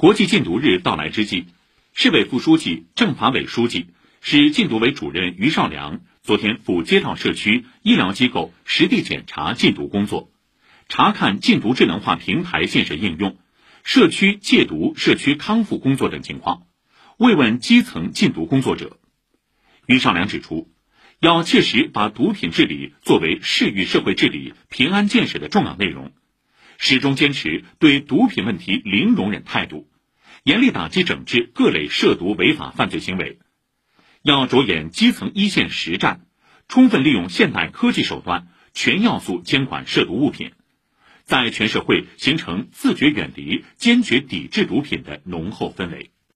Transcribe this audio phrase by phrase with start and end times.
[0.00, 1.44] 国际禁毒日到来之际，
[1.92, 3.88] 市委副书记、政法委书记、
[4.22, 10.32] 市禁毒委主任于绍良昨天赴街道社区、医疗机构实地检查禁毒工作，
[10.88, 13.36] 查看禁毒智能化平台建设应用、
[13.84, 16.62] 社区戒毒、社区康复工作等情况，
[17.18, 18.96] 慰问基层禁毒工作者。
[19.84, 20.70] 于绍良指出，
[21.18, 26.10] 要切实把毒品治理作为市域社会治理、平安建设的重要内容，
[26.78, 29.88] 始终坚持对毒品问题零容忍态度。
[30.42, 33.38] 严厉打击整治各类涉毒违法犯罪行为，
[34.22, 36.26] 要着眼基层一线实战，
[36.68, 40.52] 充分利用现代科技手段，全要素监管涉毒物品，
[41.24, 46.10] 在全社会形成自觉远离、坚决抵制毒品的浓厚氛围。